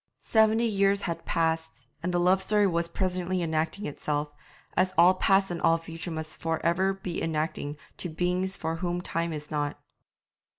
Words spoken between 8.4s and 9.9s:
for whom time is not.